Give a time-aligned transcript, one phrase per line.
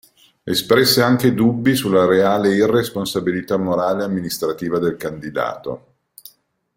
[0.43, 5.93] Espresse anche dubbi sulla reale irresponsabilità morale e amministrativa del candidato.